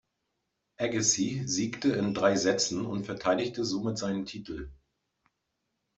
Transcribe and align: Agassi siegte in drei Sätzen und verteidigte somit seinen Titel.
Agassi 0.77 1.43
siegte 1.47 1.93
in 1.93 2.15
drei 2.15 2.35
Sätzen 2.35 2.87
und 2.87 3.05
verteidigte 3.05 3.63
somit 3.63 3.99
seinen 3.99 4.25
Titel. 4.25 4.71